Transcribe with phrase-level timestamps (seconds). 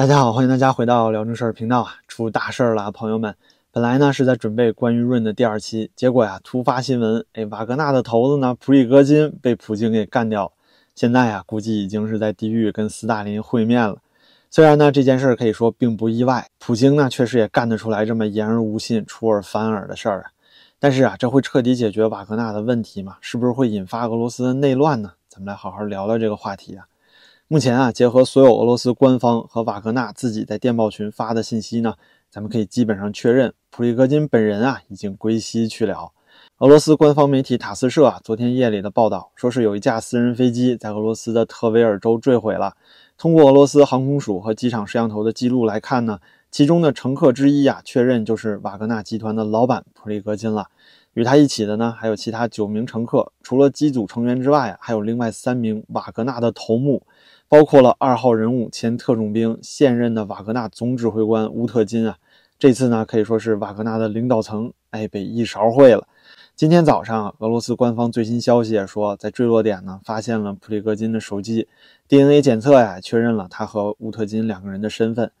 [0.00, 1.96] 大家好，欢迎大家回到聊正事儿频道啊！
[2.08, 3.34] 出大事儿了，朋友们！
[3.70, 10.50] 本来呢是在准备关于润的第二期，结果呀突发新闻，哎，瓦格纳的头子呢普里戈金被普京给干掉。
[10.94, 13.98] 现在呀估计已经是在地狱跟斯大林会面了。
[14.50, 20.30] 虽然呢这件事儿可以说并不意外，普京呢确实也干得出来这么言而无信、出尔反尔的事儿啊。
[20.78, 23.18] 但是啊，这会彻底解决瓦格纳的问题吗？
[23.20, 25.12] 是不是会引发俄罗斯的内乱呢？
[25.28, 26.86] 咱们来好好聊聊这个话题啊。
[27.52, 31.96] 目前啊，结合所有俄罗斯官方和瓦格纳自己在电报群发的信息呢，
[32.30, 36.12] 咱们可以基本上确认，普里戈金本人啊已经归西去了。
[36.58, 42.76] 俄罗斯官方媒体塔斯社啊，昨天夜里的报道说是有一架私人飞机在俄罗斯的特维尔州坠毁了。
[43.18, 46.20] 通过俄罗斯航空署和机场摄像头的记录来看呢，
[46.52, 50.68] 其中的乘客之一啊，确认就是瓦格纳集团的老板普里戈金了。
[51.14, 57.02] 与他一起的呢，还有其他九名乘客，除了机组成员之外，还有另外三名瓦格纳的头目。
[57.50, 62.16] 包括了二号人物前特种兵现任的瓦格纳总指挥官乌特金啊，
[62.60, 66.06] 这次呢可以说是瓦格纳的领导层哎被一勺烩了。
[66.54, 71.66] 今天早上，俄罗斯官方最新消息也说，在坠落点呢发现了普里戈金的手机
[72.06, 75.32] DNA 检测呀，确认了他和乌特金两个人的身份。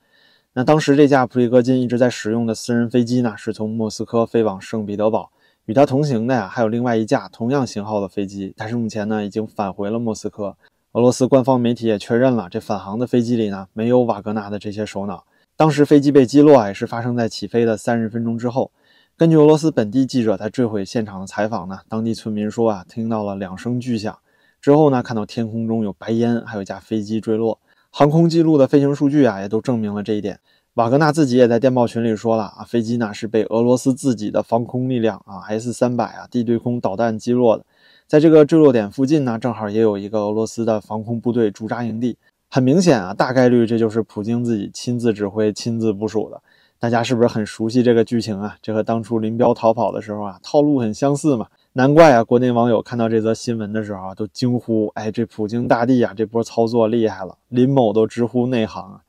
[0.54, 5.30] 那当时这架普里戈金一直在使用的私人飞机呢，是从莫斯科飞往圣彼得堡，
[5.66, 10.56] 与他同行的呀还有另外一架同样型号的飞机，但是目前呢已经返回了莫斯科。
[10.92, 15.24] 俄罗斯官方媒体也确认了，这返航的飞机里呢没有瓦格纳的这些首脑。
[15.56, 18.72] 当时飞机被击落也是发生在起飞的三十分钟之后。
[19.16, 24.18] 根据俄罗斯本地记者在坠毁现场的采访呢，当地村民说啊，听到了两声巨响
[24.60, 27.60] 之后呢，看到天空中有白烟，还有一架飞机坠落。
[27.92, 30.40] 航空记录的飞行数据啊，也都证明了这一点。
[30.74, 37.64] 瓦格纳自己也在电报群里说了啊，飞机呢是被俄罗斯自己的防空力量啊 S 三百啊地对空导弹击落的。
[38.10, 42.18] 在这个坠落点附近呢，正好也有一个俄罗斯的防空部队驻扎营地。
[42.48, 46.42] 很明显啊，大概率这就是普京自己亲自指挥、亲自部署的。
[46.80, 48.56] 大家是不是很熟悉这个剧情啊？
[48.60, 51.46] 这和当初林彪逃跑的时候啊，套路很相似嘛。
[51.74, 59.02] 难怪啊，国内网友看到这则新闻的时候啊，都惊呼：“哎，这普京大帝啊，这波操作厉害了！”林某都直呼内行啊。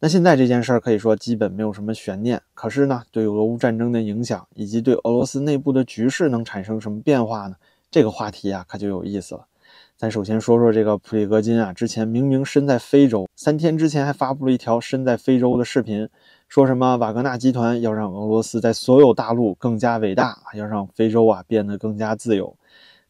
[0.00, 2.42] 那现在这件事儿可以说基本没有什么悬念。
[2.52, 7.56] 可是呢，对俄乌战争的影响，以及对俄罗斯内部的局势能产生什么变化呢？
[7.96, 9.46] 这个话题啊，可就有意思了。
[9.96, 16.06] 咱首先说说这个普里戈金啊，之前明明身在非洲，三天之前还发布了一条身在非洲的视频，
[16.46, 22.54] 说什么瓦格纳集团要让俄罗斯在所有大陆更加伟大，要让非洲啊变得更加自由。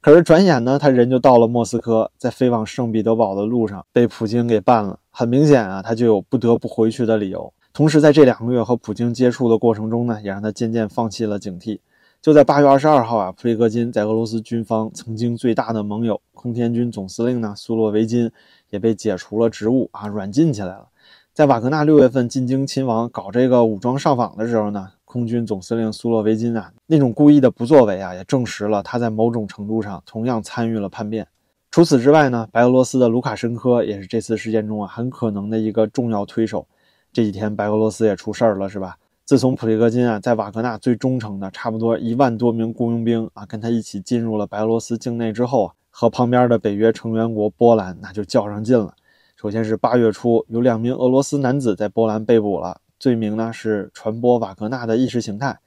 [0.00, 5.00] 可是转眼呢，他人就到了莫斯科，在飞往圣彼得堡的路上被普京给办了。
[5.10, 7.52] 很明显啊，他就有不得不回去的理由。
[7.72, 11.80] 同时，在这两个月和普京接触的过程中呢，也让他渐渐放弃了警惕。
[12.22, 18.30] 就在八月二十二号啊，普里戈金在俄罗斯军方曾经最大的盟友空天军总司令呢苏洛维金
[18.70, 20.88] 也被解除了职务啊，软禁起来了。
[21.32, 31.28] 在瓦格纳六月份进京亲王搞这个武装上访的时候呢，空军总司令苏洛维金啊那种故意的不作为啊，也证实了他在某种程度上同样参与了叛变。
[31.70, 36.66] 除此之外呢，白俄罗斯的卢卡申科也是这次事件中啊很可能的一个重要推手。
[37.12, 38.96] 这几天白俄罗斯也出事儿了，是吧？
[39.26, 48.94] 自从普里戈金啊在瓦格纳最忠诚的差不多一万多名雇佣兵啊跟他一起进入了白俄罗斯境内之后啊，和旁边的北约成员国波兰那就较上劲了。
[49.34, 55.58] 首先是八月初，有两名俄罗斯男子在波兰被捕了，罪名呢是传播瓦格纳的意识形态。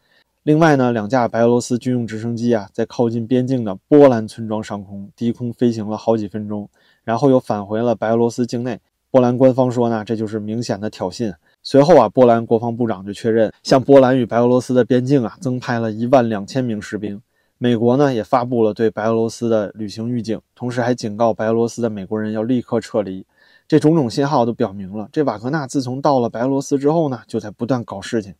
[0.43, 6.69] 另外呢，两架白俄罗斯军用直升机啊在靠近边境的波兰村庄上空低空飞行了好几分钟，
[7.03, 8.79] 然后又返回了白俄罗斯境内。
[9.11, 11.33] 波兰官方说呢，这就是明显的挑衅。
[11.71, 17.21] 随后啊，波兰国防部长就确认，向波兰与白俄罗斯的边境啊，增派了一万两千名士兵。
[17.59, 23.23] 美国呢，也发布了对白俄罗斯的旅行预警，同时还警告白俄罗斯的美国人要立刻撤离。
[23.67, 28.33] 这种种信号都表明了，这瓦格纳自从到了白俄罗斯之后呢，就在不断搞事情。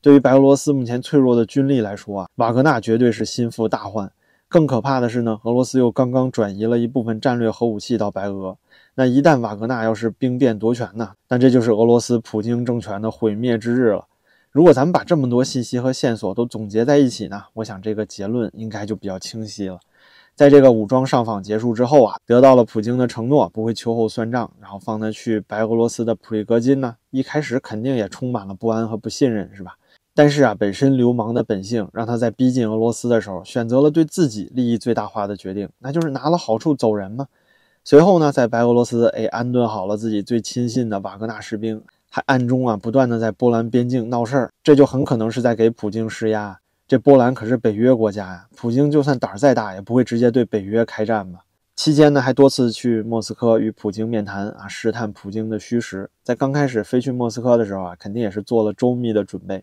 [0.00, 4.12] 对于白俄罗斯目前脆弱的军力来说啊，瓦格纳绝对是心腹大患。
[4.48, 8.56] 更可怕的是呢，俄罗斯又刚刚转移了一部分战略核武器到白俄。
[8.98, 11.12] 那一旦瓦格纳要是兵变夺权呢？
[11.28, 14.06] 那这就是俄罗斯普京政权的毁灭之日了。
[14.50, 17.42] 如果咱们把这么多信息和线索都总结在一起呢？
[17.52, 19.78] 我想这个结论应该就比较清晰了。
[20.34, 29.76] 在这个武装上访结束之后啊，得到了普京的承诺，不会秋后算账，然后放他去白俄罗斯的普里戈金呢，一开始肯定也充满了不安和不信任，是吧？
[30.14, 37.26] 但是啊，本身流氓的本性让他在逼近俄罗斯的时候，选择了对自己利益最大化的决定，那就是拿了好处走人嘛。
[37.88, 41.80] 随后呢，在白俄罗斯，哎，安顿好了自己最亲信的瓦格纳士兵，
[42.10, 46.58] 还暗中啊，不断的在波兰边境闹事儿，这就很可能是在给普京施压。
[46.88, 51.38] 这波兰可是北约国家呀，普京就算胆儿再大，也不会直接对北约开战吧。
[51.76, 56.10] 期间呢，还多次去莫斯科与普京面谈啊，试探普京的虚实。
[56.24, 59.62] 在刚开始飞去莫斯科的时候啊，肯定也是做了周密的准备。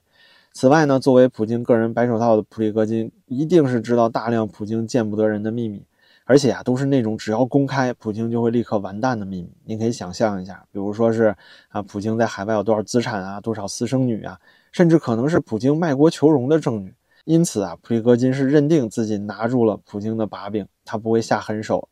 [0.54, 5.84] 此外呢，作为普京个人白手套的普里戈金，一定是知道大量普京见不得人的秘密，
[6.25, 9.50] 而且啊，都是那种只要公开，普京就会立刻完蛋的秘密。
[9.66, 11.36] 您可以想象一下，比如说是
[11.70, 14.40] 啊，普京在海外有多少资产啊，多少私生女啊，
[14.72, 16.94] 甚至可能是普京卖国求荣的证据。
[17.25, 21.88] 因此啊，普里戈金是认定自己拿住了普京的把柄，他不会下狠手。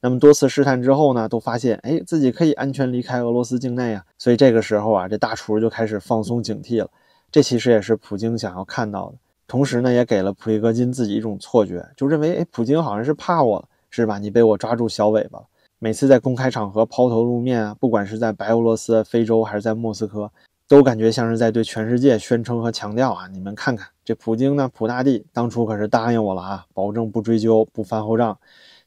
[0.00, 6.90] 那么多次试探之后呢，都发现哎，自己可以安全离开俄罗斯境内啊，所以这个时候啊，这大厨就开始放松警惕了。
[7.30, 9.16] 这其实也是普京想要看到的，
[9.52, 14.16] 同时呢，也给了普里戈金自己一种错觉，就认为哎，普京好像是怕我了，是吧？
[14.16, 15.44] 你被我抓住小尾巴了。
[15.78, 20.32] 每次在公开场合抛头露面啊，不管是在白俄罗斯、非洲还是在莫斯科，
[20.66, 28.38] 都感觉像是在对全世界宣称和强调啊，你们看看这普京呢，普大帝当初可是答应我了啊，保证不追究、不翻后账。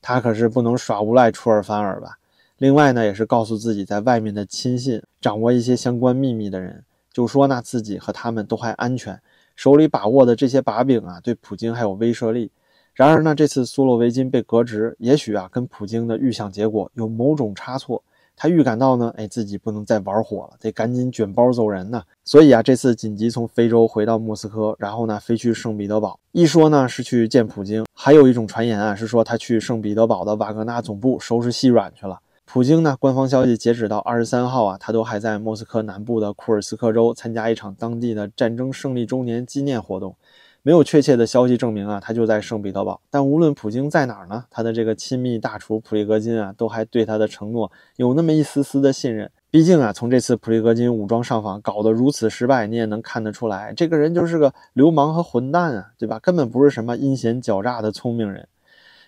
[0.01, 2.17] 他可是不能耍无赖出尔反尔吧？
[2.57, 6.83] 另外呢，也是告诉自己在外面的亲信，掌握一些相关秘密的人，
[7.13, 9.21] 就说呢自己和他们都还安全，
[9.56, 12.52] 手里把握的这些把柄啊，对普京还有威慑力。
[12.94, 18.04] 然而呢，这次苏洛维金被革职，也许啊跟普京的预想结果有某种差错。
[18.38, 22.04] 他预感到呢，哎，自己不能再玩火了，得赶紧卷包走人呢。
[22.25, 26.19] 所以啊，这次紧急从非洲回到莫斯科，然后呢，飞去圣彼得堡。
[26.34, 32.19] 一说呢是去见普京，还有一种传言啊是说他去圣彼得堡的瓦格纳总部收拾细软去了。
[32.56, 40.16] 普京呢，官方消息截止到二十三号啊，他都还在莫斯科南部的库尔斯克州参加一场当地的战争胜利周年纪念活动。
[40.62, 43.02] 没有确切的消息证明啊，他就在圣彼得堡。
[43.10, 49.30] 但无论普京在哪儿呢，他的这个亲密大厨普里戈金啊，都还对他的承诺有那么一丝丝的信任。
[49.51, 56.19] 毕竟啊，从这次普里戈金武装上访搞得如此失败，你也能看得出来，这个人就是个流氓和混蛋啊，对吧？
[56.19, 58.48] 根本不是什么阴险狡诈的聪明人。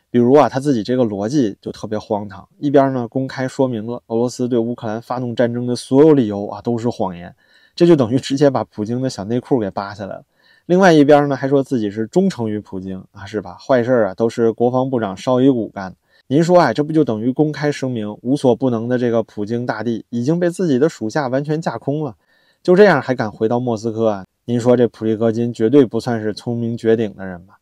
[0.10, 7.36] 比如啊，他自己这个逻辑就特别荒唐，一边呢公开说明了俄罗斯对乌克兰发动战争的所有理由啊都是谎言，
[7.76, 10.24] 这就等于直接把普京的小内裤给扒下来了。
[10.66, 13.56] 另外一边呢，还说自己是忠诚于普京啊，是吧？
[13.56, 15.98] 坏事啊，都是国防部长绍伊古干的。
[16.28, 22.16] 您说，哎，这不就等于公开声明无所不能的这个普京大帝已经被自己的属下完全架空了？
[22.62, 24.26] 就这样还敢回到莫斯科啊？
[24.44, 27.60] 您说这普利戈金绝对不算是聪明绝顶的人吧？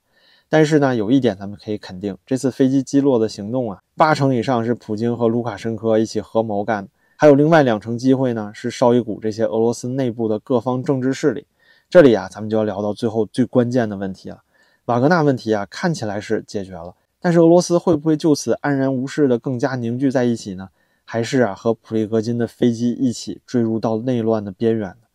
[0.48, 11.46] 但是呢，有一点咱们可以肯定，这次飞机击落的行动啊，八成以上是普京和卢卡申科一起合谋干的，还有另外两成机会呢，是绍伊古这些俄罗斯内部的各方政治势力。
[11.90, 14.44] 这里啊，咱们就要聊到最后最关键的问题了。
[14.86, 20.70] 瓦格纳问题啊，看起来是解决了，但是俄罗斯会不会就此安然无事的更加凝聚在一起呢？
[21.04, 25.08] 还是啊，和普里戈金的飞机一起坠入到内乱的边缘呢？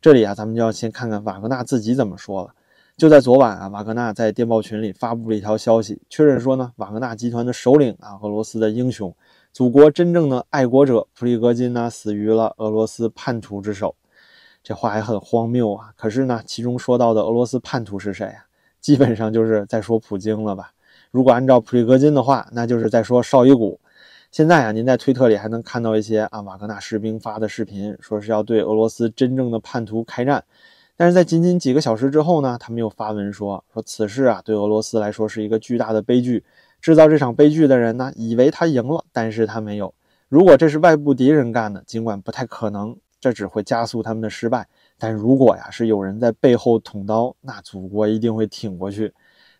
[0.00, 2.54] 这里啊，咱们就要先看看瓦格纳自己怎么说了。
[2.96, 9.14] 就在昨晚啊，瓦格纳在电报群里发布了一条消息，确认说呢，瓦格纳集团的首领啊，俄罗斯的英雄，
[9.52, 13.94] 祖国真正的爱国者普里戈金呢，死于了俄罗斯叛徒之手。
[14.62, 15.92] 这话还很荒谬啊！
[15.94, 18.46] 可是呢，其中说到的俄罗斯叛徒是谁啊？
[18.80, 20.72] 基本上就是在说普京了吧？
[21.10, 23.78] 如果按照普里戈金的话，那就是在说绍伊古。
[24.32, 30.42] 现在啊，您在推特里还能看到一些啊瓦格纳士兵发的视频，说是要对俄罗斯真正的叛徒开战。
[30.96, 36.44] 但是在仅仅几个小时之后呢，他们又发文说说此事啊对俄罗斯来说是一个巨大的悲剧。
[36.80, 39.92] 制造这场悲剧的人呢，以为他赢了，但是他没有。
[40.28, 42.96] 如果这是外部敌人干的，尽管不太可能。
[43.18, 49.12] 这只会加速他们的失败，但如果呀是有人在背后捅刀，那祖国一定会挺过去。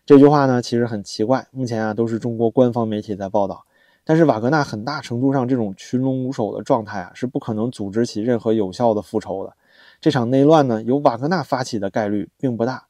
[0.05, 3.65] 这句话呢其实很奇怪，目前啊都是中国官方媒体在报道，
[4.05, 9.51] 但是瓦格纳很大程度上这种群龙无首的状态啊是不可能组织起任何有效的复仇的。
[9.99, 12.85] 这场内乱呢由瓦格纳发起的概率并不大，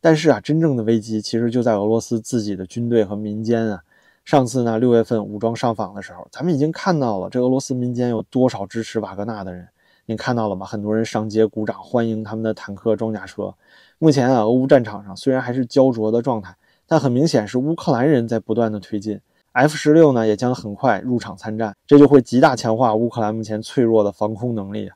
[0.00, 3.82] 但是啊真正的危机其实就在俄罗斯自己的军队和民间啊。
[4.24, 9.68] 上次呢六月份武装上访的时候，咱们已经看到了这俄罗斯民间有多少支持瓦格纳的人。
[10.06, 10.66] 您看到了吗？
[10.66, 13.54] 很多人上街鼓掌，欢迎他们的坦克、装甲车。
[13.98, 19.20] 目前啊，俄乌战场上虽然还是焦灼的状态，但很明显是乌克兰人在不断的推进。
[19.52, 24.90] F 十六呢，也将很快入场参战，这就会极大强化乌克兰目前脆弱的防空能力。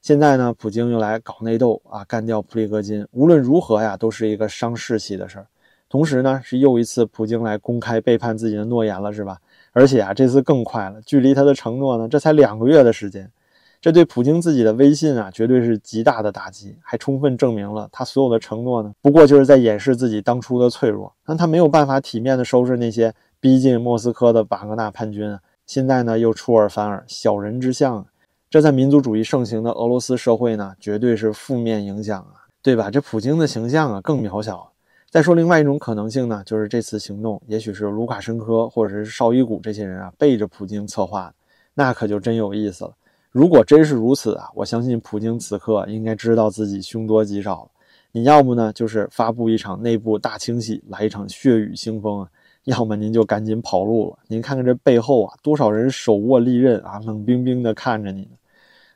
[0.00, 3.06] 现在呢，普京又来搞内斗啊，干掉普里戈金。
[3.12, 5.46] 无论如何呀，都是一个伤士气的事儿。
[5.88, 9.38] 同时呢，是又一次普京来公开背叛自己的诺言了，是吧？
[9.72, 13.30] 而且啊，这次更快了，距离他的承诺呢，这才两个月的时间。
[13.80, 21.14] 这对普京自己的威信啊，绝对是极大的打击，还充分证明了他所有的承诺呢，不过就是在掩饰自己当初的脆弱。
[21.26, 28.04] 那他没有办法体面的收拾那些逼近莫斯科的瓦格纳叛军，现在呢又出尔反尔，小人之相，
[28.50, 32.90] 这在民族主义盛行的俄罗斯社会呢，绝对是负面影响啊，对吧？
[32.90, 34.72] 这普京的形象啊更渺小。
[35.10, 41.34] 再说另外一种可能性呢，就是这次行动也许是卢卡申科或者是绍伊古这些人啊背着普京策划的，
[41.74, 42.94] 那可就真有意思了。
[43.30, 47.70] 如果真是如此啊，我相信普京此刻应该知道自己凶多吉少了。
[48.12, 52.26] 你要不呢，就是发布一场内部大清洗，来一场血雨腥风啊；
[52.64, 54.18] 要么您就赶紧跑路了。
[54.26, 58.30] 您看看这背后啊，多少人手握利刃啊，冷冰冰的看着你呢。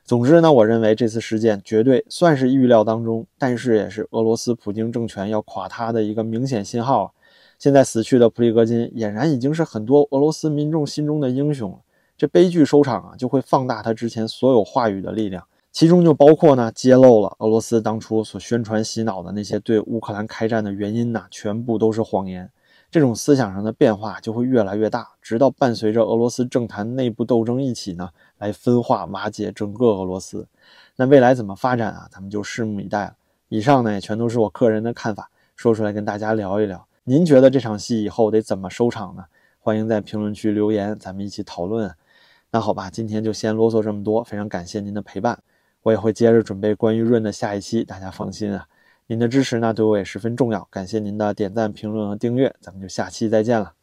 [0.05, 7.13] 总之呢，我认为这次事件绝对算是预料当中，但是也是俄罗斯普京政权要垮塌的一个明显信号。
[7.57, 11.77] 现在死去的普里戈金俨然已经是很多俄罗斯民众心中的英雄了。
[12.17, 22.51] 这悲剧收场啊，就会放大他之前所有话语的力量，其中就包括呢，揭露了俄罗斯当初所宣传洗脑的那些对乌克兰开战的原因呢，全部都是谎言。
[22.93, 28.07] 这种思想上的变化就会越来越大，直到伴随着俄罗斯政坛内部斗争一起呢。
[28.37, 30.45] 来分化瓦解整个俄罗斯，
[30.97, 32.07] 那未来怎么发展啊？
[32.11, 33.15] 咱们就拭目以待了。
[33.49, 36.85] 以上呢也全都是我个人的看法，说出来跟大家聊一聊。
[37.03, 39.23] 您觉得这场戏以后得怎么收场呢？
[39.59, 41.91] 欢迎在评论区留言，咱们一起讨论。
[42.51, 45.39] 那好吧，今天就先啰嗦这么多，非常感谢您的陪伴。
[45.81, 48.67] 我也会接着准备关于润的下一期，大家放心啊。
[49.07, 53.73] 您的支持呢对我也十分重要，感谢您的点赞、评论和订阅，咱们就下期再见了。